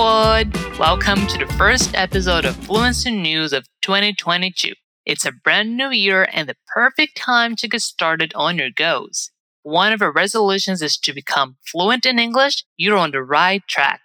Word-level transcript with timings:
Welcome 0.00 1.26
to 1.26 1.36
the 1.36 1.54
first 1.58 1.94
episode 1.94 2.46
of 2.46 2.56
Fluency 2.56 3.10
News 3.10 3.52
of 3.52 3.66
2022. 3.82 4.72
It's 5.04 5.26
a 5.26 5.30
brand 5.30 5.76
new 5.76 5.90
year 5.90 6.26
and 6.32 6.48
the 6.48 6.56
perfect 6.74 7.18
time 7.18 7.54
to 7.56 7.68
get 7.68 7.82
started 7.82 8.32
on 8.34 8.56
your 8.56 8.70
goals. 8.70 9.30
One 9.62 9.92
of 9.92 10.00
our 10.00 10.10
resolutions 10.10 10.80
is 10.80 10.96
to 10.96 11.12
become 11.12 11.58
fluent 11.70 12.06
in 12.06 12.18
English. 12.18 12.64
You're 12.78 12.96
on 12.96 13.10
the 13.10 13.22
right 13.22 13.62
track. 13.68 14.00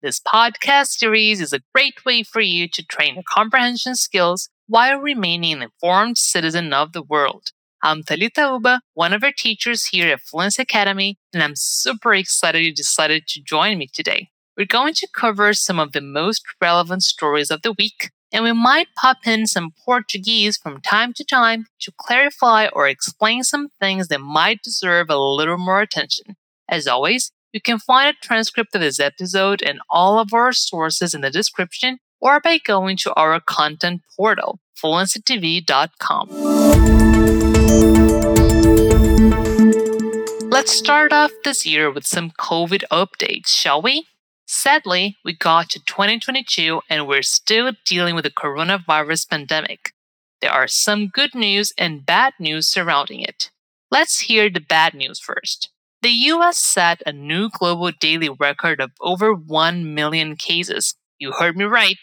This 0.00 0.18
podcast 0.18 0.92
series 0.92 1.42
is 1.42 1.52
a 1.52 1.60
great 1.74 2.06
way 2.06 2.22
for 2.22 2.40
you 2.40 2.66
to 2.66 2.82
train 2.82 3.16
your 3.16 3.24
comprehension 3.28 3.96
skills 3.96 4.48
while 4.66 4.98
remaining 4.98 5.52
an 5.52 5.62
informed 5.64 6.16
citizen 6.16 6.72
of 6.72 6.94
the 6.94 7.02
world. 7.02 7.50
I'm 7.82 8.02
Talita 8.02 8.50
Uba, 8.50 8.80
one 8.94 9.12
of 9.12 9.22
our 9.22 9.32
teachers 9.36 9.88
here 9.88 10.10
at 10.10 10.22
Fluency 10.22 10.62
Academy, 10.62 11.18
and 11.34 11.42
I'm 11.42 11.54
super 11.54 12.14
excited 12.14 12.64
you 12.64 12.74
decided 12.74 13.26
to 13.26 13.42
join 13.42 13.76
me 13.76 13.88
today. 13.92 14.30
We're 14.56 14.66
going 14.66 14.94
to 14.94 15.08
cover 15.12 15.52
some 15.52 15.80
of 15.80 15.90
the 15.90 16.00
most 16.00 16.44
relevant 16.60 17.02
stories 17.02 17.50
of 17.50 17.62
the 17.62 17.72
week, 17.72 18.12
and 18.32 18.44
we 18.44 18.52
might 18.52 18.86
pop 18.96 19.26
in 19.26 19.48
some 19.48 19.72
Portuguese 19.84 20.56
from 20.56 20.80
time 20.80 21.12
to 21.14 21.24
time 21.24 21.66
to 21.80 21.90
clarify 21.98 22.68
or 22.68 22.86
explain 22.86 23.42
some 23.42 23.70
things 23.80 24.06
that 24.08 24.20
might 24.20 24.62
deserve 24.62 25.10
a 25.10 25.18
little 25.18 25.58
more 25.58 25.80
attention. 25.80 26.36
As 26.68 26.86
always, 26.86 27.32
you 27.52 27.60
can 27.60 27.80
find 27.80 28.16
a 28.16 28.26
transcript 28.26 28.76
of 28.76 28.80
this 28.80 29.00
episode 29.00 29.60
and 29.60 29.80
all 29.90 30.20
of 30.20 30.32
our 30.32 30.52
sources 30.52 31.14
in 31.14 31.22
the 31.22 31.30
description 31.30 31.98
or 32.20 32.38
by 32.38 32.58
going 32.58 32.96
to 32.98 33.12
our 33.14 33.40
content 33.40 34.02
portal, 34.16 34.60
fluencytv.com. 34.80 36.28
Let's 40.48 40.70
start 40.70 41.12
off 41.12 41.32
this 41.42 41.66
year 41.66 41.90
with 41.90 42.06
some 42.06 42.30
COVID 42.30 42.84
updates, 42.92 43.48
shall 43.48 43.82
we? 43.82 44.06
Sadly, 44.46 45.16
we 45.24 45.34
got 45.34 45.70
to 45.70 45.80
2022 45.84 46.82
and 46.90 47.06
we're 47.06 47.22
still 47.22 47.72
dealing 47.84 48.14
with 48.14 48.24
the 48.24 48.30
coronavirus 48.30 49.28
pandemic. 49.28 49.92
There 50.40 50.50
are 50.50 50.68
some 50.68 51.08
good 51.08 51.34
news 51.34 51.72
and 51.78 52.04
bad 52.04 52.34
news 52.38 52.68
surrounding 52.68 53.20
it. 53.20 53.50
Let's 53.90 54.20
hear 54.20 54.50
the 54.50 54.60
bad 54.60 54.92
news 54.92 55.18
first. 55.18 55.70
The 56.02 56.10
US 56.10 56.58
set 56.58 57.02
a 57.06 57.12
new 57.12 57.48
global 57.48 57.90
daily 57.92 58.28
record 58.28 58.80
of 58.80 58.90
over 59.00 59.32
1 59.32 59.94
million 59.94 60.36
cases. 60.36 60.94
You 61.18 61.32
heard 61.32 61.56
me 61.56 61.64
right. 61.64 61.96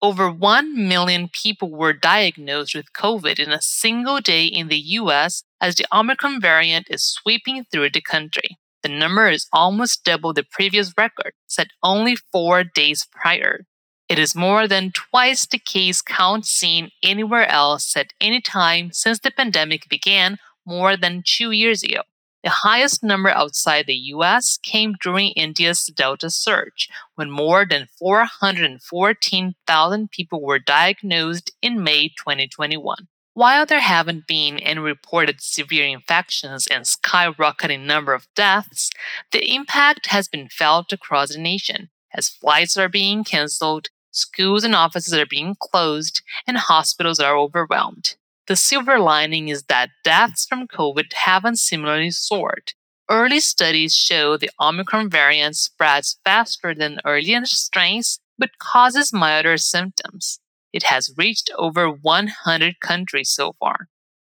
Over 0.00 0.30
1 0.30 0.88
million 0.88 1.28
people 1.28 1.72
were 1.72 1.92
diagnosed 1.92 2.76
with 2.76 2.92
COVID 2.92 3.40
in 3.40 3.50
a 3.50 3.60
single 3.60 4.20
day 4.20 4.46
in 4.46 4.68
the 4.68 4.78
US 5.00 5.42
as 5.60 5.74
the 5.74 5.86
Omicron 5.92 6.40
variant 6.40 6.86
is 6.88 7.02
sweeping 7.02 7.64
through 7.64 7.90
the 7.90 8.00
country. 8.00 8.56
The 8.88 8.96
number 8.96 9.28
is 9.28 9.46
almost 9.52 10.02
double 10.02 10.32
the 10.32 10.42
previous 10.42 10.94
record, 10.96 11.34
set 11.46 11.72
only 11.82 12.16
four 12.16 12.64
days 12.64 13.06
prior. 13.12 13.66
It 14.08 14.18
is 14.18 14.34
more 14.34 14.66
than 14.66 14.92
twice 14.92 15.44
the 15.44 15.58
case 15.58 16.00
count 16.00 16.46
seen 16.46 16.90
anywhere 17.02 17.46
else 17.46 17.94
at 17.98 18.14
any 18.18 18.40
time 18.40 18.92
since 18.92 19.18
the 19.18 19.30
pandemic 19.30 19.90
began 19.90 20.38
more 20.64 20.96
than 20.96 21.22
two 21.22 21.50
years 21.50 21.82
ago. 21.82 22.00
The 22.42 22.48
highest 22.48 23.04
number 23.04 23.28
outside 23.28 23.84
the 23.86 24.06
US 24.16 24.56
came 24.56 24.94
during 25.02 25.32
India's 25.32 25.84
Delta 25.94 26.30
surge, 26.30 26.88
when 27.14 27.30
more 27.30 27.66
than 27.66 27.88
414,000 27.98 30.10
people 30.10 30.40
were 30.40 30.58
diagnosed 30.58 31.50
in 31.60 31.84
May 31.84 32.08
2021. 32.08 33.08
While 33.38 33.66
there 33.66 33.78
haven't 33.78 34.26
been 34.26 34.58
any 34.58 34.80
reported 34.80 35.40
severe 35.40 35.86
infections 35.86 36.66
and 36.66 36.84
skyrocketing 36.84 37.86
number 37.86 38.12
of 38.12 38.26
deaths, 38.34 38.90
the 39.30 39.54
impact 39.54 40.06
has 40.06 40.26
been 40.26 40.48
felt 40.48 40.92
across 40.92 41.32
the 41.32 41.38
nation 41.38 41.90
as 42.12 42.28
flights 42.28 42.76
are 42.76 42.88
being 42.88 43.22
canceled, 43.22 43.90
schools 44.10 44.64
and 44.64 44.74
offices 44.74 45.14
are 45.14 45.24
being 45.24 45.54
closed, 45.54 46.20
and 46.48 46.56
hospitals 46.56 47.20
are 47.20 47.38
overwhelmed. 47.38 48.16
The 48.48 48.56
silver 48.56 48.98
lining 48.98 49.46
is 49.46 49.62
that 49.68 49.90
deaths 50.02 50.44
from 50.44 50.66
COVID 50.66 51.12
haven't 51.12 51.60
similarly 51.60 52.10
soared. 52.10 52.72
Early 53.08 53.38
studies 53.38 53.94
show 53.94 54.36
the 54.36 54.50
Omicron 54.60 55.10
variant 55.10 55.54
spreads 55.54 56.18
faster 56.24 56.74
than 56.74 56.98
earlier 57.04 57.44
strains 57.44 58.18
but 58.36 58.58
causes 58.58 59.12
milder 59.12 59.58
symptoms. 59.58 60.40
It 60.72 60.84
has 60.84 61.14
reached 61.16 61.50
over 61.56 61.90
100 61.90 62.80
countries 62.80 63.30
so 63.30 63.54
far. 63.58 63.88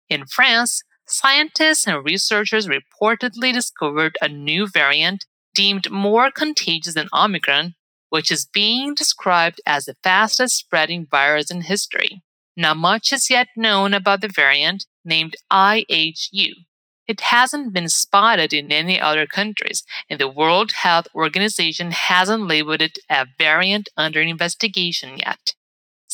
In 0.09 0.27
France, 0.27 0.83
scientists 1.07 1.87
and 1.87 2.05
researchers 2.05 2.69
reportedly 2.69 3.53
discovered 3.53 4.17
a 4.21 4.29
new 4.29 4.67
variant 4.67 5.27
deemed 5.55 5.91
more 5.91 6.31
contagious 6.31 6.95
than 6.95 7.09
Omicron, 7.13 7.75
which 8.11 8.31
is 8.31 8.47
being 8.47 8.95
described 8.95 9.61
as 9.67 9.85
the 9.85 9.97
fastest 10.03 10.57
spreading 10.57 11.07
virus 11.11 11.51
in 11.51 11.63
history. 11.63 12.23
Not 12.57 12.77
much 12.77 13.13
is 13.13 13.31
yet 13.31 13.49
known 13.57 13.95
about 13.95 14.21
the 14.21 14.29
variant 14.29 14.87
named 15.05 15.37
IHU. 15.53 16.53
It 17.07 17.21
hasn't 17.21 17.73
been 17.73 17.89
spotted 17.89 18.53
in 18.53 18.73
any 18.73 19.01
other 19.01 19.27
countries, 19.27 19.85
and 20.09 20.19
the 20.19 20.29
World 20.29 20.73
Health 20.73 21.07
Organization 21.15 21.91
hasn't 21.91 22.47
labeled 22.47 22.81
it 22.81 22.99
a 23.11 23.27
variant 23.39 23.89
under 23.97 24.21
investigation 24.21 25.19
yet. 25.19 25.55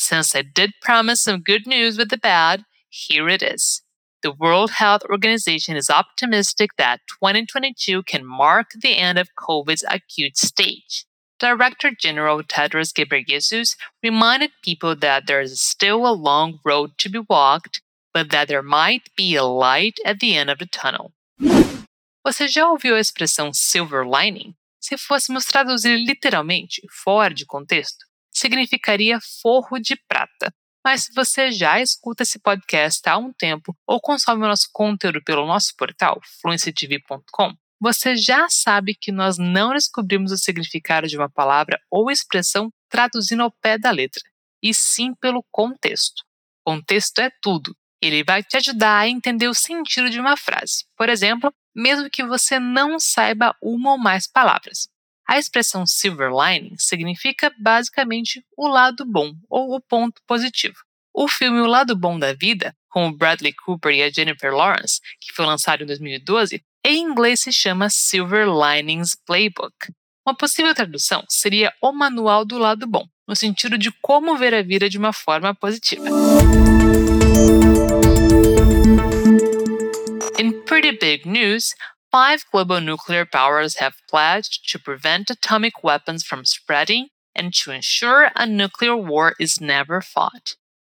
Since 0.00 0.34
I 0.34 0.41
did 0.41 0.72
promise 0.81 1.21
some 1.21 1.43
good 1.43 1.66
news 1.66 1.99
with 1.99 2.09
the 2.09 2.16
bad, 2.16 2.65
here 2.88 3.28
it 3.28 3.43
is. 3.43 3.83
The 4.22 4.33
World 4.33 4.71
Health 4.71 5.03
Organization 5.11 5.77
is 5.77 5.91
optimistic 5.91 6.71
that 6.78 7.00
2022 7.21 8.05
can 8.05 8.25
mark 8.25 8.69
the 8.81 8.97
end 8.97 9.19
of 9.19 9.34
COVID's 9.37 9.84
acute 9.87 10.39
stage. 10.39 11.05
Director 11.39 11.91
General 11.91 12.43
Tedros 12.43 12.94
Ghebreyesus 12.94 13.77
reminded 14.03 14.53
people 14.65 14.97
that 14.97 15.27
there 15.27 15.43
is 15.43 15.60
still 15.60 16.06
a 16.06 16.16
long 16.16 16.60
road 16.65 16.97
to 16.97 17.10
be 17.10 17.21
walked, 17.28 17.83
but 18.15 18.31
that 18.31 18.49
there 18.49 18.62
might 18.62 19.10
be 19.19 19.37
a 19.37 19.44
light 19.44 19.99
at 20.06 20.21
the 20.21 20.34
end 20.34 20.49
of 20.49 20.59
the 20.59 20.66
tunnel. 20.66 21.12
Você 22.27 22.49
já 22.49 22.66
ouviu 22.71 22.94
a 22.97 23.00
expressão 23.00 23.53
silver 23.53 24.06
lining? 24.06 24.55
Se 24.81 24.97
fôssemos 24.97 25.44
traduzir 25.44 25.99
literalmente, 25.99 26.81
fora 27.05 27.34
de 27.34 27.44
contexto, 27.44 28.09
significaria 28.41 29.19
forro 29.43 29.78
de 29.78 29.97
prata. 30.09 30.53
Mas 30.84 31.05
se 31.05 31.15
você 31.15 31.51
já 31.51 31.81
escuta 31.81 32.23
esse 32.23 32.39
podcast 32.39 33.06
há 33.09 33.19
um 33.19 33.33
tempo 33.33 33.77
ou 33.87 34.01
consome 34.01 34.45
o 34.45 34.49
nosso 34.49 34.69
conteúdo 34.73 35.23
pelo 35.23 35.47
nosso 35.47 35.75
portal, 35.77 36.19
fluencytv.com, 36.41 37.55
você 37.81 38.17
já 38.17 38.49
sabe 38.49 38.95
que 38.95 39.12
nós 39.12 39.37
não 39.39 39.73
descobrimos 39.73 40.33
o 40.33 40.39
significado 40.39 41.06
de 41.06 41.17
uma 41.17 41.31
palavra 41.31 41.78
ou 41.91 42.11
expressão 42.11 42.71
traduzindo 42.89 43.43
ao 43.43 43.51
pé 43.51 43.78
da 43.78 43.91
letra, 43.91 44.23
e 44.62 44.75
sim 44.75 45.15
pelo 45.15 45.45
contexto. 45.51 46.22
Contexto 46.65 47.21
é 47.21 47.31
tudo. 47.43 47.75
Ele 48.03 48.25
vai 48.25 48.43
te 48.43 48.57
ajudar 48.57 48.99
a 48.99 49.09
entender 49.09 49.49
o 49.49 49.55
sentido 49.55 50.11
de 50.11 50.19
uma 50.19 50.37
frase. 50.37 50.84
Por 50.97 51.09
exemplo, 51.09 51.53
mesmo 51.75 52.11
que 52.11 52.25
você 52.25 52.59
não 52.59 52.99
saiba 52.99 53.55
uma 53.62 53.93
ou 53.93 53.99
mais 53.99 54.27
palavras. 54.27 54.89
A 55.30 55.38
expressão 55.38 55.86
silver 55.86 56.28
lining 56.32 56.74
significa 56.76 57.54
basicamente 57.56 58.44
o 58.56 58.66
lado 58.66 59.04
bom 59.06 59.32
ou 59.48 59.76
o 59.76 59.80
ponto 59.80 60.20
positivo. 60.26 60.74
O 61.14 61.28
filme 61.28 61.60
O 61.60 61.66
Lado 61.66 61.94
Bom 61.94 62.18
da 62.18 62.32
Vida, 62.32 62.74
com 62.88 63.06
o 63.06 63.16
Bradley 63.16 63.52
Cooper 63.64 63.94
e 63.94 64.02
a 64.02 64.10
Jennifer 64.10 64.52
Lawrence, 64.52 64.98
que 65.20 65.32
foi 65.32 65.46
lançado 65.46 65.84
em 65.84 65.86
2012, 65.86 66.60
em 66.84 67.04
inglês 67.04 67.38
se 67.42 67.52
chama 67.52 67.88
Silver 67.88 68.48
Linings 68.48 69.16
Playbook. 69.24 69.72
Uma 70.26 70.36
possível 70.36 70.74
tradução 70.74 71.24
seria 71.28 71.72
o 71.80 71.92
manual 71.92 72.44
do 72.44 72.58
lado 72.58 72.84
bom, 72.88 73.06
no 73.28 73.36
sentido 73.36 73.78
de 73.78 73.92
como 74.02 74.36
ver 74.36 74.52
a 74.52 74.62
vida 74.62 74.91
de 74.91 74.98
uma 74.98 75.12
forma 75.12 75.54
positiva. 75.54 76.08
In 80.41 80.60
pretty 80.64 80.98
big 80.98 81.28
news, 81.28 81.72
five 82.10 82.45
global 82.51 82.80
nuclear 82.80 83.24
powers 83.24 83.77
have 83.77 83.95
pledged 84.09 84.68
to 84.71 84.78
prevent 84.78 85.30
atomic 85.30 85.83
weapons 85.83 86.24
from 86.24 86.45
spreading 86.45 87.09
and 87.34 87.54
to 87.54 87.71
ensure 87.71 88.30
a 88.34 88.47
nuclear 88.47 88.97
war 88.97 89.34
is 89.39 89.60
never 89.60 90.01
fought. 90.01 90.57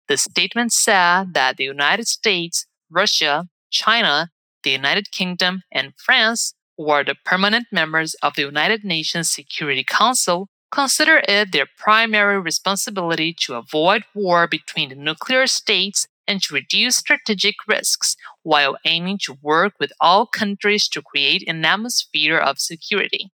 The 0.08 0.18
statement 0.18 0.74
said 0.74 1.34
that 1.34 1.58
the 1.58 1.66
United 1.66 2.08
States, 2.08 2.66
Russia, 2.90 3.48
China, 3.70 4.30
the 4.64 4.72
United 4.72 5.12
Kingdom, 5.12 5.64
and 5.72 5.94
France, 5.98 6.54
who 6.78 6.90
are 6.90 7.04
the 7.04 7.16
permanent 7.26 7.68
members 7.72 8.16
of 8.24 8.34
the 8.36 8.44
United 8.44 8.84
Nations 8.84 9.30
Security 9.32 9.84
Council, 9.84 10.48
consider 10.72 11.22
it 11.28 11.52
their 11.52 11.68
primary 11.78 12.40
responsibility 12.40 13.34
to 13.42 13.56
avoid 13.56 14.04
war 14.16 14.48
between 14.48 14.90
the 14.90 14.96
nuclear 14.96 15.46
states 15.48 16.08
and 16.32 16.42
to 16.44 16.54
reduce 16.54 16.96
strategic 16.96 17.56
risks 17.68 18.16
while 18.44 18.78
aiming 18.86 19.18
to 19.18 19.38
work 19.42 19.74
with 19.82 19.92
all 20.00 20.26
countries 20.26 20.88
to 20.88 21.02
create 21.02 21.44
an 21.46 21.66
atmosphere 21.66 22.38
of 22.38 22.58
security. 22.58 23.32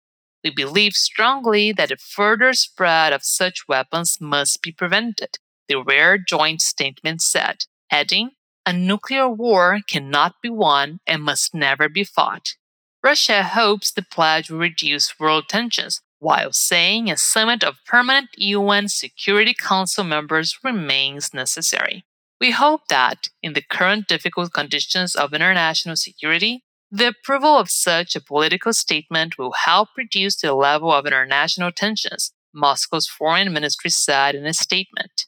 We 0.45 0.51
believe 0.51 0.93
strongly 0.93 1.73
that 1.73 1.89
the 1.89 1.97
further 1.97 2.53
spread 2.53 3.11
of 3.11 3.23
such 3.23 3.67
weapons 3.67 4.19
must 4.21 4.61
be 4.61 4.71
prevented, 4.71 5.37
the 5.67 5.83
rare 5.83 6.17
joint 6.17 6.61
statement 6.61 7.21
said, 7.21 7.65
adding, 7.91 8.29
a 8.65 8.71
nuclear 8.71 9.27
war 9.27 9.79
cannot 9.89 10.35
be 10.41 10.49
won 10.49 10.99
and 11.05 11.21
must 11.21 11.53
never 11.53 11.89
be 11.89 12.05
fought. 12.05 12.55
Russia 13.03 13.43
hopes 13.43 13.91
the 13.91 14.01
pledge 14.01 14.49
will 14.49 14.59
reduce 14.59 15.19
world 15.19 15.49
tensions 15.49 16.01
while 16.19 16.53
saying 16.53 17.11
a 17.11 17.17
summit 17.17 17.63
of 17.63 17.83
permanent 17.85 18.29
UN 18.37 18.87
Security 18.87 19.53
Council 19.53 20.03
members 20.03 20.57
remains 20.63 21.33
necessary. 21.33 22.05
We 22.39 22.51
hope 22.51 22.87
that, 22.89 23.29
in 23.41 23.53
the 23.53 23.61
current 23.61 24.07
difficult 24.07 24.51
conditions 24.53 25.15
of 25.15 25.33
international 25.33 25.95
security, 25.95 26.63
the 26.91 27.07
approval 27.07 27.57
of 27.57 27.69
such 27.69 28.15
a 28.15 28.21
political 28.21 28.73
statement 28.73 29.37
will 29.37 29.53
help 29.53 29.89
reduce 29.97 30.35
the 30.37 30.53
level 30.53 30.91
of 30.91 31.05
international 31.05 31.71
tensions, 31.71 32.31
Moscow's 32.53 33.07
foreign 33.07 33.51
ministry 33.53 33.89
said 33.89 34.35
in 34.35 34.45
a 34.45 34.53
statement. 34.53 35.25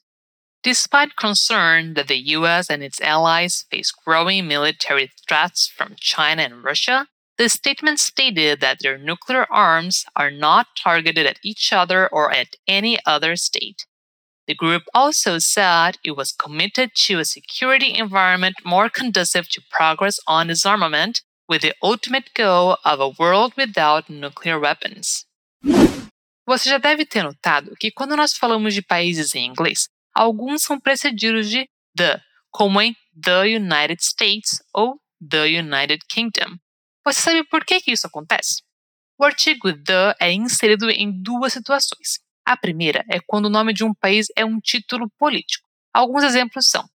Despite 0.62 1.16
concern 1.16 1.94
that 1.94 2.08
the 2.08 2.18
US 2.36 2.68
and 2.68 2.82
its 2.82 3.00
allies 3.00 3.64
face 3.70 3.90
growing 3.90 4.46
military 4.46 5.10
threats 5.26 5.66
from 5.66 5.96
China 5.98 6.42
and 6.42 6.62
Russia, 6.64 7.06
the 7.38 7.48
statement 7.48 8.00
stated 8.00 8.60
that 8.60 8.78
their 8.80 8.98
nuclear 8.98 9.46
arms 9.50 10.04
are 10.16 10.30
not 10.30 10.66
targeted 10.76 11.26
at 11.26 11.38
each 11.42 11.72
other 11.72 12.08
or 12.08 12.32
at 12.32 12.56
any 12.66 12.98
other 13.06 13.36
state. 13.36 13.86
The 14.48 14.54
group 14.54 14.84
also 14.94 15.38
said 15.38 15.98
it 16.02 16.16
was 16.16 16.32
committed 16.32 16.92
to 17.06 17.18
a 17.18 17.24
security 17.26 17.92
environment 17.92 18.56
more 18.64 18.88
conducive 18.88 19.46
to 19.50 19.60
progress 19.70 20.18
on 20.26 20.46
disarmament, 20.46 21.20
with 21.46 21.60
the 21.60 21.74
ultimate 21.82 22.30
goal 22.34 22.78
of 22.82 22.98
a 22.98 23.10
world 23.18 23.52
without 23.58 24.08
nuclear 24.08 24.58
weapons. 24.58 25.26
Você 26.46 26.70
já 26.70 26.78
deve 26.78 27.04
ter 27.04 27.22
notado 27.22 27.76
que 27.78 27.90
quando 27.90 28.16
nós 28.16 28.32
falamos 28.32 28.72
de 28.72 28.80
países 28.80 29.34
em 29.34 29.44
inglês, 29.44 29.86
alguns 30.14 30.62
são 30.62 30.80
precedidos 30.80 31.50
de 31.50 31.68
the, 31.94 32.18
como 32.50 32.80
em 32.80 32.96
the 33.22 33.54
United 33.54 34.02
States 34.02 34.62
ou 34.72 34.98
the 35.20 35.44
United 35.44 35.98
Kingdom. 36.08 36.56
Você 37.04 37.20
sabe 37.20 37.44
por 37.44 37.66
que, 37.66 37.82
isso 37.86 38.06
acontece? 38.06 38.62
O 39.18 39.24
artigo 39.24 39.70
the 39.74 40.14
é 40.18 40.32
inserido 40.32 40.88
em 40.88 41.12
duas 41.22 41.52
situações. 41.52 42.18
A 42.48 42.56
primeira 42.56 43.04
é 43.10 43.20
quando 43.20 43.44
o 43.44 43.50
nome 43.50 43.74
de 43.74 43.84
um 43.84 43.92
país 43.92 44.28
é 44.34 44.42
um 44.42 44.58
título 44.58 45.10
político. 45.18 45.68
Alguns 45.92 46.24
exemplos 46.24 46.66
são 46.66 46.88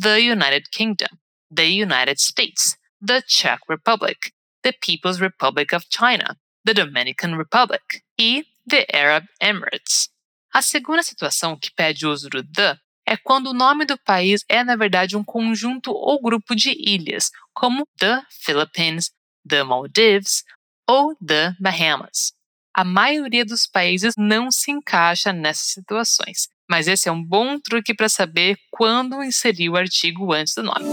the 0.00 0.18
United 0.18 0.70
Kingdom, 0.70 1.08
the 1.52 1.64
United 1.64 2.22
States, 2.22 2.78
the 3.04 3.20
Czech 3.22 3.60
Republic, 3.68 4.32
the 4.62 4.70
People's 4.70 5.18
Republic 5.18 5.74
of 5.74 5.84
China, 5.90 6.38
the 6.64 6.74
Dominican 6.74 7.36
Republic 7.36 7.82
e 8.16 8.44
the 8.68 8.86
Arab 8.94 9.26
Emirates. 9.40 10.08
A 10.54 10.62
segunda 10.62 11.02
situação 11.02 11.58
que 11.58 11.72
pede 11.74 12.06
o 12.06 12.12
uso 12.12 12.30
do 12.30 12.44
the 12.44 12.78
é 13.04 13.16
quando 13.16 13.48
o 13.48 13.52
nome 13.52 13.84
do 13.84 13.98
país 13.98 14.44
é, 14.48 14.62
na 14.62 14.76
verdade, 14.76 15.16
um 15.16 15.24
conjunto 15.24 15.90
ou 15.90 16.22
grupo 16.22 16.54
de 16.54 16.70
ilhas, 16.70 17.32
como 17.52 17.84
the 17.98 18.22
Philippines, 18.30 19.10
the 19.44 19.64
Maldives 19.64 20.44
ou 20.88 21.16
the 21.16 21.52
Bahamas. 21.58 22.32
A 22.72 22.84
maioria 22.84 23.44
dos 23.44 23.66
países 23.66 24.14
não 24.16 24.50
se 24.50 24.70
encaixa 24.70 25.32
nessas 25.32 25.72
situações, 25.72 26.48
mas 26.70 26.86
esse 26.86 27.08
é 27.08 27.12
um 27.12 27.22
bom 27.22 27.58
truque 27.58 27.92
para 27.92 28.08
saber 28.08 28.56
quando 28.70 29.24
inserir 29.24 29.68
o 29.70 29.76
artigo 29.76 30.32
antes 30.32 30.54
do 30.54 30.62
nome. 30.62 30.84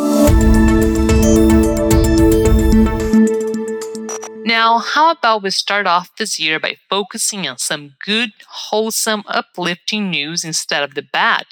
Now, 4.43 4.79
how 4.79 5.11
about 5.11 5.43
we 5.43 5.51
start 5.51 5.85
off 5.85 6.09
this 6.17 6.39
year 6.39 6.59
by 6.59 6.77
focusing 6.89 7.47
on 7.47 7.57
some 7.59 7.91
good, 8.03 8.31
wholesome, 8.71 9.23
uplifting 9.27 10.09
news 10.09 10.43
instead 10.43 10.83
of 10.83 10.95
the 10.95 11.03
bad? 11.03 11.45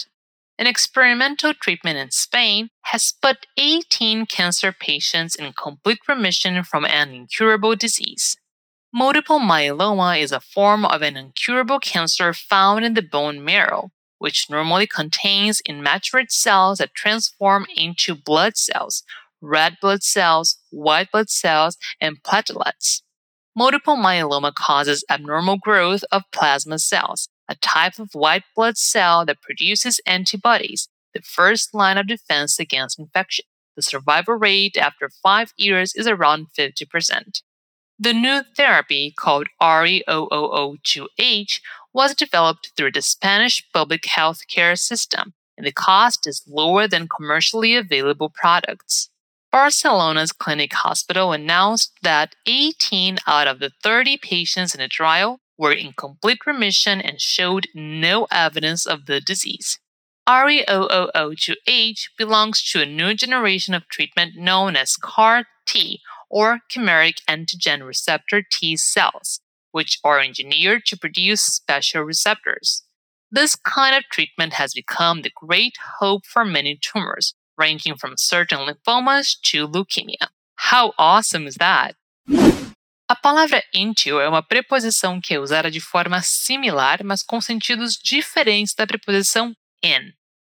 An 0.58 0.66
experimental 0.66 1.54
treatment 1.54 1.98
in 1.98 2.10
Spain 2.10 2.70
has 2.86 3.14
put 3.22 3.46
18 3.58 4.26
cancer 4.26 4.72
patients 4.72 5.36
in 5.36 5.54
complete 5.54 6.00
remission 6.08 6.64
from 6.64 6.86
an 6.86 7.14
incurable 7.14 7.76
disease. 7.76 8.38
Multiple 8.98 9.40
myeloma 9.40 10.18
is 10.22 10.32
a 10.32 10.40
form 10.40 10.86
of 10.86 11.02
an 11.02 11.18
incurable 11.18 11.80
cancer 11.80 12.32
found 12.32 12.86
in 12.86 12.94
the 12.94 13.02
bone 13.02 13.44
marrow, 13.44 13.92
which 14.20 14.50
normally 14.50 14.88
contains 14.88 15.60
immature 15.68 16.24
cells 16.30 16.78
that 16.78 16.96
transform 16.96 17.66
into 17.76 18.16
blood 18.16 18.56
cells, 18.56 19.04
red 19.42 19.76
blood 19.82 20.02
cells, 20.02 20.60
white 20.70 21.12
blood 21.12 21.30
cells, 21.30 21.76
and 22.00 22.24
platelets. 22.24 23.02
Multiple 23.54 23.98
myeloma 23.98 24.54
causes 24.54 25.04
abnormal 25.10 25.58
growth 25.58 26.06
of 26.10 26.24
plasma 26.32 26.80
cells, 26.80 27.28
a 27.50 27.56
type 27.56 28.00
of 28.00 28.12
white 28.14 28.44
blood 28.56 28.78
cell 28.78 29.26
that 29.26 29.42
produces 29.42 30.00
antibodies, 30.06 30.88
the 31.14 31.22
first 31.22 31.74
line 31.74 31.98
of 31.98 32.08
defense 32.08 32.60
against 32.60 32.98
infection. 32.98 33.44
The 33.76 33.82
survival 33.82 34.36
rate 34.36 34.78
after 34.78 35.10
five 35.22 35.52
years 35.58 35.94
is 35.96 36.08
around 36.08 36.48
50%. 36.58 37.42
The 37.98 38.14
new 38.14 38.44
therapy, 38.56 39.14
called 39.16 39.48
RE002H, 39.62 41.60
was 41.94 42.14
developed 42.14 42.72
through 42.76 42.92
the 42.92 43.02
Spanish 43.02 43.64
public 43.72 44.06
health 44.06 44.42
care 44.50 44.76
system, 44.76 45.34
and 45.58 45.66
the 45.66 45.72
cost 45.72 46.28
is 46.28 46.44
lower 46.46 46.88
than 46.88 47.08
commercially 47.08 47.76
available 47.76 48.30
products. 48.30 49.10
Barcelona's 49.50 50.34
clinic 50.34 50.74
hospital 50.74 51.32
announced 51.32 51.94
that 52.02 52.36
18 52.46 53.20
out 53.26 53.48
of 53.48 53.60
the 53.60 53.72
30 53.82 54.18
patients 54.18 54.76
in 54.76 54.82
the 54.82 54.90
trial 54.90 55.40
were 55.58 55.72
in 55.72 55.94
complete 55.94 56.46
remission 56.46 57.00
and 57.00 57.22
showed 57.22 57.70
no 57.74 58.28
evidence 58.30 58.86
of 58.86 59.06
the 59.06 59.22
disease. 59.22 59.80
RE002H 60.28 62.10
belongs 62.18 62.62
to 62.72 62.82
a 62.82 62.86
new 62.86 63.14
generation 63.14 63.74
of 63.74 63.88
treatment 63.88 64.36
known 64.36 64.76
as 64.76 64.98
CAR 64.98 65.46
T, 65.66 66.02
or 66.30 66.60
chimeric 66.70 67.22
antigen 67.30 67.86
receptor 67.86 68.42
T 68.42 68.78
cells, 68.78 69.40
which 69.72 70.00
are 70.04 70.20
engineered 70.20 70.86
to 70.86 70.98
produce 70.98 71.42
special 71.42 72.04
receptors. 72.04 72.84
This 73.32 73.56
kind 73.56 73.96
of 73.96 74.04
treatment 74.12 74.54
has 74.54 74.74
become 74.74 75.22
the 75.22 75.32
great 75.36 75.76
hope 76.00 76.26
for 76.26 76.46
many 76.46 76.78
tumors, 76.82 77.34
ranging 77.58 77.96
from 77.96 78.18
certain 78.18 78.60
lymphomas 78.60 79.36
to 79.44 79.68
leukemia. 79.68 80.30
How 80.56 80.94
awesome 80.98 81.48
is 81.48 81.56
that? 81.56 81.96
A 83.08 83.16
palavra 83.16 83.62
into 83.74 84.20
é 84.20 84.28
uma 84.28 84.42
preposição 84.42 85.22
que 85.22 85.36
é 85.36 85.40
usada 85.40 85.70
de 85.70 85.80
forma 85.80 86.22
similar, 86.22 87.04
mas 87.04 87.22
com 87.22 87.40
sentidos 87.40 87.98
diferentes 87.98 88.74
da 88.74 88.88
preposição 88.88 89.56
in. 89.84 90.12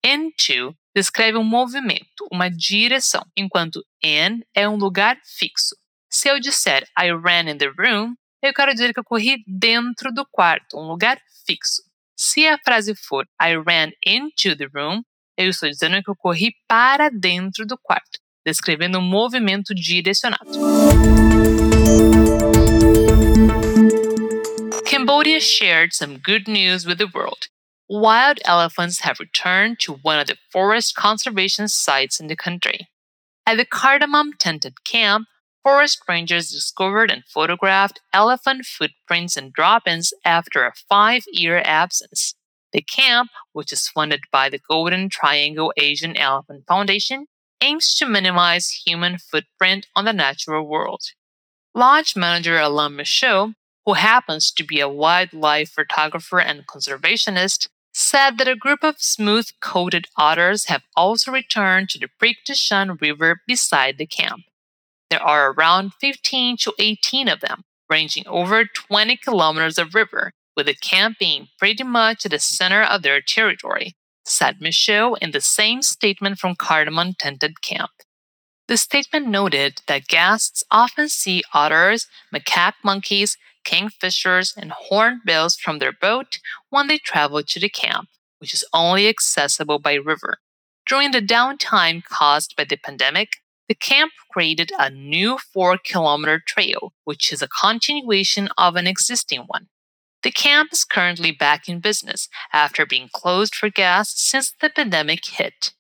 Into 0.07 0.73
descreve 0.95 1.37
um 1.37 1.43
movimento, 1.43 2.29
uma 2.31 2.49
direção, 2.49 3.27
enquanto 3.37 3.85
in 4.01 4.41
é 4.55 4.69
um 4.69 4.77
lugar 4.77 5.19
fixo. 5.37 5.75
Se 6.09 6.29
eu 6.29 6.39
disser 6.39 6.87
I 6.97 7.11
ran 7.11 7.51
in 7.51 7.59
the 7.59 7.67
room, 7.77 8.15
eu 8.41 8.55
quero 8.55 8.73
dizer 8.73 8.95
que 8.95 9.01
eu 9.01 9.05
corri 9.05 9.43
dentro 9.49 10.15
do 10.15 10.25
quarto, 10.31 10.79
um 10.79 10.87
lugar 10.87 11.21
fixo. 11.45 11.83
Se 12.17 12.47
a 12.47 12.57
frase 12.65 12.95
for 12.95 13.27
I 13.43 13.57
ran 13.57 13.91
into 14.07 14.57
the 14.57 14.69
room, 14.73 15.03
eu 15.37 15.49
estou 15.49 15.69
dizendo 15.69 16.01
que 16.01 16.09
eu 16.09 16.15
corri 16.15 16.55
para 16.69 17.11
dentro 17.11 17.67
do 17.67 17.77
quarto, 17.77 18.21
descrevendo 18.47 19.01
um 19.01 19.03
movimento 19.03 19.75
direcionado. 19.75 20.53
Cambodia 24.89 25.41
shared 25.41 25.93
some 25.93 26.21
good 26.25 26.49
news 26.49 26.87
with 26.87 26.99
the 26.99 27.11
world. 27.13 27.49
Wild 27.89 28.41
elephants 28.45 29.01
have 29.01 29.21
returned 29.21 29.79
to 29.81 29.93
one 29.93 30.19
of 30.19 30.27
the 30.27 30.37
forest 30.51 30.97
conservation 30.97 31.69
sites 31.69 32.19
in 32.19 32.27
the 32.27 32.35
country. 32.35 32.89
At 33.47 33.59
the 33.59 33.65
Cardamom 33.65 34.33
Tented 34.41 34.83
Camp, 34.85 35.29
forest 35.63 36.01
rangers 36.09 36.51
discovered 36.51 37.13
and 37.13 37.23
photographed 37.25 38.01
elephant 38.13 38.67
footprints 38.67 39.37
and 39.37 39.53
drop 39.53 39.87
ins 39.87 40.13
after 40.25 40.67
a 40.67 40.73
five 40.89 41.23
year 41.29 41.63
absence. 41.65 42.35
The 42.73 42.83
camp, 42.83 43.31
which 43.53 43.73
is 43.73 43.89
funded 43.89 44.23
by 44.33 44.49
the 44.49 44.61
Golden 44.69 45.09
Triangle 45.09 45.73
Asian 45.77 46.17
Elephant 46.17 46.65
Foundation, 46.67 47.27
aims 47.61 47.95
to 47.95 48.07
minimize 48.07 48.83
human 48.85 49.17
footprint 49.19 49.87
on 49.95 50.05
the 50.05 50.13
natural 50.13 50.67
world. 50.67 51.03
Lodge 51.73 52.17
manager 52.17 52.59
Alain 52.59 52.97
Michaud, 52.97 53.53
who 53.85 53.93
happens 53.93 54.51
to 54.51 54.65
be 54.65 54.81
a 54.81 54.89
wildlife 54.89 55.71
photographer 55.71 56.41
and 56.41 56.67
conservationist, 56.67 57.69
said 57.99 58.37
that 58.37 58.47
a 58.47 58.55
group 58.55 58.85
of 58.85 59.01
smooth 59.01 59.49
coated 59.63 60.07
otters 60.19 60.67
have 60.67 60.83
also 60.95 61.33
returned 61.33 61.89
to 61.89 61.99
the 61.99 62.09
Preak 62.19 62.37
Tachan 62.47 63.01
River 63.01 63.41
beside 63.47 63.97
the 63.97 64.07
camp. 64.07 64.43
There 65.09 65.23
are 65.23 65.53
around 65.53 65.93
15 65.99 66.59
to 66.59 66.75
18 66.79 67.27
of 67.27 67.41
them, 67.41 67.63
ranging 67.89 68.27
over 68.27 68.67
20 68.67 69.17
kilometers 69.17 69.79
of 69.79 69.95
river, 69.95 70.33
with 70.55 70.67
the 70.67 70.75
camp 70.75 71.17
being 71.19 71.49
pretty 71.59 71.85
much 71.85 72.27
at 72.27 72.33
the 72.33 72.39
center 72.39 72.83
of 72.83 73.01
their 73.01 73.23
territory, 73.23 73.95
said 74.27 74.61
Michaud 74.61 75.15
in 75.23 75.31
the 75.31 75.41
same 75.41 75.81
statement 75.81 76.39
from 76.39 76.55
Cardamom 76.55 77.15
Tented 77.19 77.63
Camp. 77.63 77.91
The 78.69 78.77
statement 78.77 79.27
noted 79.29 79.81
that 79.87 80.09
guests 80.09 80.63
often 80.71 81.09
see 81.09 81.43
otters, 81.55 82.09
macaque 82.35 82.75
monkeys, 82.85 83.39
kingfishers, 83.67 84.57
and 84.57 84.73
hornbills 84.73 85.57
from 85.57 85.79
their 85.79 85.93
boat 85.93 86.39
when 86.71 86.87
they 86.87 86.99
travel 86.99 87.43
to 87.43 87.61
the 87.61 87.69
camp, 87.69 88.09
which 88.39 88.55
is 88.55 88.65
only 88.73 89.09
accessible 89.09 89.79
by 89.79 89.95
river. 89.95 90.39
During 90.87 91.11
the 91.11 91.21
downtime 91.21 92.05
caused 92.05 92.55
by 92.57 92.65
the 92.65 92.77
pandemic, 92.77 93.29
the 93.69 93.75
camp 93.75 94.13
created 94.31 94.71
a 94.79 94.91
new 94.91 95.39
4 95.53 95.79
kilometer 95.79 96.41
trail, 96.47 96.93
which 97.05 97.33
is 97.33 97.43
a 97.43 97.49
continuation 97.49 98.49
of 98.57 98.77
an 98.77 98.87
existing 98.87 99.41
one. 99.49 99.67
The 100.23 100.31
camp 100.31 100.73
is 100.73 100.85
currently 100.85 101.33
back 101.33 101.69
in 101.69 101.81
business 101.81 102.29
after 102.53 102.87
being 102.87 103.09
closed 103.13 103.55
for 103.55 103.69
guests 103.69 104.23
since 104.31 104.53
the 104.61 104.71
pandemic 104.71 105.27
hit. 105.27 105.73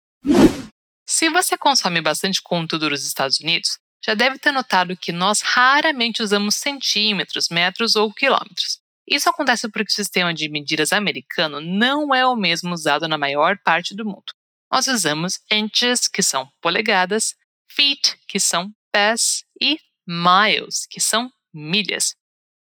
Se 1.08 1.28
você 1.28 1.56
consome 1.56 2.00
bastante 2.00 2.42
conteúdo 2.42 2.90
dos 2.90 3.06
Estados 3.06 3.40
Unidos, 3.40 3.78
já 4.06 4.14
deve 4.14 4.38
ter 4.38 4.52
notado 4.52 4.96
que 4.96 5.10
nós 5.10 5.40
raramente 5.40 6.22
usamos 6.22 6.54
centímetros, 6.54 7.48
metros 7.48 7.96
ou 7.96 8.12
quilômetros. 8.12 8.78
Isso 9.08 9.28
acontece 9.28 9.68
porque 9.68 9.90
o 9.90 9.94
sistema 9.94 10.32
de 10.32 10.48
medidas 10.48 10.92
americano 10.92 11.60
não 11.60 12.14
é 12.14 12.24
o 12.24 12.36
mesmo 12.36 12.72
usado 12.72 13.08
na 13.08 13.18
maior 13.18 13.58
parte 13.64 13.96
do 13.96 14.04
mundo. 14.04 14.32
Nós 14.70 14.86
usamos 14.86 15.40
inches, 15.50 16.06
que 16.06 16.22
são 16.22 16.48
polegadas, 16.60 17.34
feet, 17.68 18.16
que 18.28 18.38
são 18.38 18.70
pés, 18.92 19.44
e 19.60 19.78
miles, 20.06 20.86
que 20.88 21.00
são 21.00 21.28
milhas. 21.52 22.14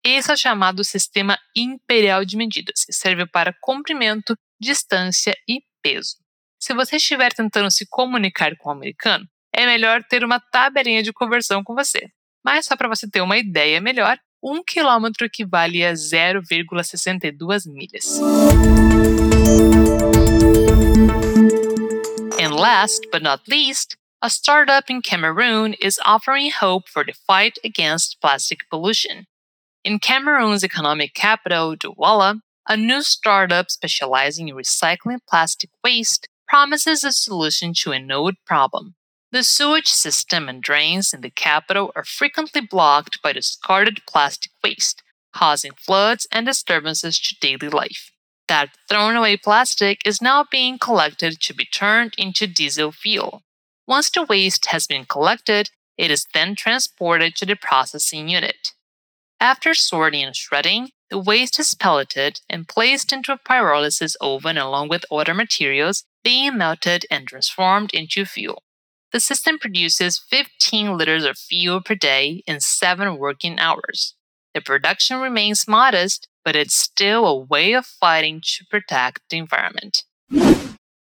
Esse 0.03 0.31
é 0.31 0.33
o 0.33 0.37
chamado 0.37 0.83
sistema 0.83 1.37
imperial 1.55 2.25
de 2.25 2.37
medidas, 2.37 2.85
que 2.85 2.93
serve 2.93 3.25
para 3.27 3.55
comprimento, 3.61 4.35
distância 4.59 5.35
e 5.47 5.61
peso. 5.81 6.15
Se 6.59 6.73
você 6.73 6.95
estiver 6.95 7.33
tentando 7.33 7.69
se 7.69 7.85
comunicar 7.87 8.55
com 8.57 8.69
o 8.69 8.71
americano, 8.71 9.27
é 9.55 9.65
melhor 9.65 10.03
ter 10.03 10.23
uma 10.23 10.39
tabelinha 10.39 11.01
de 11.01 11.13
conversão 11.13 11.63
com 11.63 11.73
você. 11.73 12.09
Mas 12.43 12.65
só 12.65 12.75
para 12.75 12.89
você 12.89 13.09
ter 13.09 13.21
uma 13.21 13.37
ideia 13.37 13.79
melhor, 13.79 14.19
um 14.43 14.61
quilômetro 14.61 15.25
equivale 15.25 15.83
a 15.83 15.93
0,62 15.93 17.65
milhas. 17.65 18.19
And 22.37 22.53
last 22.53 23.07
but 23.11 23.23
not 23.23 23.43
least, 23.49 23.95
a 24.21 24.29
startup 24.29 24.91
in 24.91 25.01
Cameroon 25.01 25.73
is 25.79 25.99
offering 26.05 26.51
hope 26.51 26.89
for 26.89 27.05
the 27.05 27.13
fight 27.25 27.57
against 27.63 28.19
plastic 28.21 28.69
pollution. 28.69 29.25
In 29.83 29.99
Cameroon's 29.99 30.63
economic 30.63 31.13
capital, 31.13 31.75
Douala, 31.77 32.41
a 32.67 32.75
new 32.75 33.01
startup 33.01 33.71
specializing 33.71 34.49
in 34.49 34.55
recycling 34.55 35.19
plastic 35.29 35.69
waste 35.83 36.27
promises 36.47 37.03
a 37.03 37.11
solution 37.11 37.73
to 37.81 37.91
an 37.91 38.11
old 38.11 38.35
problem. 38.45 38.95
The 39.31 39.43
sewage 39.43 39.87
system 39.87 40.47
and 40.47 40.61
drains 40.61 41.13
in 41.13 41.21
the 41.21 41.29
capital 41.29 41.91
are 41.95 42.05
frequently 42.05 42.61
blocked 42.61 43.21
by 43.21 43.33
discarded 43.33 44.01
plastic 44.07 44.51
waste, 44.63 45.01
causing 45.33 45.73
floods 45.73 46.27
and 46.31 46.45
disturbances 46.45 47.19
to 47.19 47.35
daily 47.41 47.69
life. 47.69 48.11
That 48.47 48.69
thrown 48.87 49.15
away 49.15 49.37
plastic 49.37 50.01
is 50.05 50.21
now 50.21 50.45
being 50.49 50.77
collected 50.77 51.41
to 51.41 51.53
be 51.53 51.65
turned 51.65 52.13
into 52.17 52.45
diesel 52.47 52.91
fuel. 52.91 53.41
Once 53.87 54.09
the 54.09 54.23
waste 54.23 54.67
has 54.67 54.87
been 54.87 55.05
collected, 55.05 55.69
it 55.97 56.11
is 56.11 56.27
then 56.33 56.55
transported 56.55 57.35
to 57.35 57.45
the 57.45 57.55
processing 57.55 58.29
unit. 58.29 58.73
After 59.39 59.73
sorting 59.73 60.23
and 60.23 60.35
shredding, 60.35 60.91
the 61.09 61.19
waste 61.19 61.59
is 61.59 61.73
pelleted 61.75 62.41
and 62.49 62.67
placed 62.67 63.11
into 63.11 63.33
a 63.33 63.37
pyrolysis 63.37 64.15
oven 64.21 64.57
along 64.57 64.89
with 64.89 65.05
other 65.11 65.33
materials, 65.33 66.03
being 66.23 66.57
melted 66.57 67.05
and 67.11 67.27
transformed 67.27 67.91
into 67.93 68.25
fuel. 68.25 68.63
The 69.15 69.21
system 69.21 69.57
produces 69.57 70.19
15 70.19 70.97
liters 70.97 71.23
of 71.23 71.37
fuel 71.37 71.81
per 71.81 71.95
day 71.95 72.43
in 72.45 72.59
7 72.59 73.17
working 73.17 73.57
hours. 73.57 74.13
The 74.53 74.59
production 74.59 75.21
remains 75.21 75.69
modest, 75.69 76.27
but 76.43 76.53
it's 76.53 76.75
still 76.75 77.25
a 77.25 77.33
way 77.33 77.71
of 77.71 77.85
fighting 77.85 78.41
to 78.41 78.65
protect 78.69 79.21
the 79.29 79.37
environment. 79.37 80.03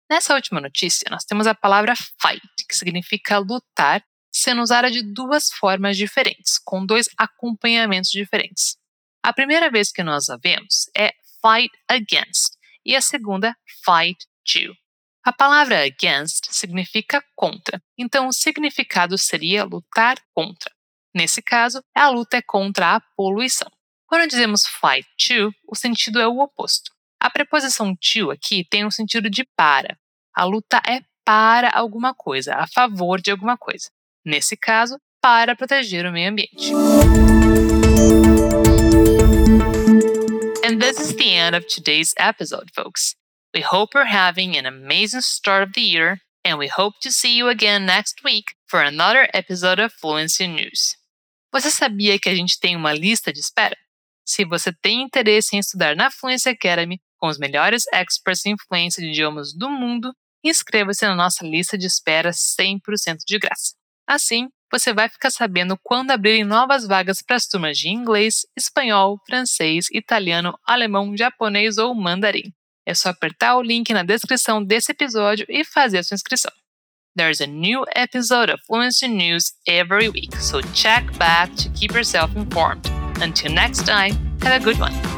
Nessa 0.09 0.33
última 0.33 0.59
notícia, 0.59 1.07
nós 1.09 1.23
temos 1.23 1.47
a 1.47 1.55
palavra 1.55 1.95
fight, 2.21 2.41
que 2.67 2.75
significa 2.75 3.37
lutar 3.37 4.03
sendo 4.29 4.61
usada 4.61 4.91
de 4.91 5.01
duas 5.01 5.49
formas 5.53 5.95
diferentes, 5.95 6.59
com 6.59 6.85
dois 6.85 7.07
acompanhamentos 7.17 8.11
diferentes. 8.11 8.75
A 9.23 9.31
primeira 9.31 9.71
vez 9.71 9.93
que 9.93 10.03
nós 10.03 10.29
a 10.29 10.35
vemos 10.35 10.89
é 10.93 11.13
fight 11.41 11.71
against 11.87 12.57
e 12.85 12.97
a 12.97 13.01
segunda 13.01 13.55
fight 13.85 14.27
to. 14.43 14.82
A 15.25 15.31
palavra 15.31 15.85
against 15.85 16.51
significa 16.51 17.23
contra, 17.35 17.81
então 17.97 18.27
o 18.27 18.33
significado 18.33 19.17
seria 19.17 19.63
lutar 19.63 20.17
contra. 20.33 20.69
Nesse 21.15 21.41
caso, 21.41 21.81
a 21.95 22.09
luta 22.09 22.37
é 22.37 22.41
contra 22.41 22.95
a 22.95 23.01
poluição. 23.15 23.71
Quando 24.05 24.29
dizemos 24.29 24.63
fight 24.65 25.07
to, 25.17 25.53
o 25.65 25.75
sentido 25.75 26.19
é 26.19 26.27
o 26.27 26.39
oposto. 26.39 26.91
A 27.21 27.29
preposição 27.29 27.95
to 27.95 28.31
aqui 28.31 28.65
tem 28.69 28.85
um 28.85 28.91
sentido 28.91 29.29
de 29.29 29.45
para. 29.55 29.97
A 30.35 30.43
luta 30.43 30.81
é 30.85 31.01
para 31.23 31.69
alguma 31.73 32.13
coisa, 32.13 32.55
a 32.55 32.67
favor 32.67 33.21
de 33.21 33.31
alguma 33.31 33.57
coisa 33.57 33.89
nesse 34.25 34.55
caso, 34.55 34.99
para 35.21 35.55
proteger 35.55 36.05
o 36.05 36.11
meio 36.11 36.31
ambiente. 36.31 36.73
And 40.65 40.79
this 40.79 40.99
is 40.99 41.13
the 41.15 41.29
end 41.29 41.55
of 41.55 41.67
today's 41.67 42.13
episode, 42.17 42.71
folks. 42.73 43.15
We 43.53 43.61
hope 43.61 43.93
you're 43.93 44.05
having 44.05 44.57
an 44.57 44.65
amazing 44.65 45.21
start 45.21 45.61
of 45.61 45.73
the 45.73 45.81
year, 45.81 46.21
and 46.43 46.57
we 46.57 46.67
hope 46.67 46.95
to 47.03 47.11
see 47.11 47.37
you 47.37 47.49
again 47.49 47.85
next 47.85 48.23
week 48.23 48.45
for 48.65 48.81
another 48.81 49.29
episode 49.31 49.79
of 49.79 49.93
Fluency 49.93 50.47
News. 50.47 50.95
Você 51.53 51.69
sabia 51.69 52.17
que 52.17 52.29
a 52.29 52.33
gente 52.33 52.59
tem 52.59 52.75
uma 52.75 52.91
lista 52.93 53.31
de 53.31 53.41
espera? 53.41 53.77
Se 54.25 54.43
você 54.43 54.73
tem 54.73 55.03
interesse 55.03 55.55
em 55.55 55.59
estudar 55.59 55.95
na 55.95 56.09
Fluency 56.09 56.49
Academy 56.49 56.99
com 57.19 57.27
os 57.27 57.37
melhores 57.37 57.83
experts 57.93 58.43
em 58.47 58.55
fluência 58.57 59.03
de 59.03 59.09
idiomas 59.09 59.53
do 59.53 59.69
mundo, 59.69 60.11
inscreva-se 60.43 61.05
na 61.05 61.13
nossa 61.13 61.45
lista 61.45 61.77
de 61.77 61.85
espera 61.85 62.31
100% 62.31 63.17
de 63.23 63.37
graça. 63.37 63.75
Assim, 64.07 64.47
você 64.71 64.91
vai 64.91 65.07
ficar 65.07 65.29
sabendo 65.29 65.77
quando 65.83 66.09
abrirem 66.09 66.43
novas 66.43 66.87
vagas 66.87 67.21
para 67.21 67.35
as 67.35 67.45
turmas 67.45 67.77
de 67.77 67.89
inglês, 67.89 68.47
espanhol, 68.57 69.19
francês, 69.27 69.85
italiano, 69.91 70.57
alemão, 70.65 71.15
japonês 71.15 71.77
ou 71.77 71.93
mandarim. 71.93 72.51
É 72.85 72.93
só 72.93 73.09
apertar 73.09 73.55
o 73.57 73.61
link 73.61 73.93
na 73.93 74.03
descrição 74.03 74.63
desse 74.63 74.91
episódio 74.91 75.45
e 75.49 75.63
fazer 75.63 75.99
a 75.99 76.03
sua 76.03 76.15
inscrição. 76.15 76.51
There's 77.15 77.41
a 77.41 77.47
new 77.47 77.85
episode 77.95 78.51
of 78.51 78.59
Fluency 78.65 79.07
News 79.07 79.53
every 79.67 80.09
week, 80.09 80.35
so 80.37 80.61
check 80.73 81.05
back 81.17 81.53
to 81.57 81.69
keep 81.69 81.93
yourself 81.93 82.35
informed. 82.35 82.87
Until 83.21 83.51
next 83.53 83.85
time, 83.85 84.13
have 84.41 84.55
a 84.55 84.59
good 84.59 84.79
one. 84.79 85.12